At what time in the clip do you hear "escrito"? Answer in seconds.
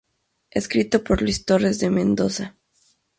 0.49-1.03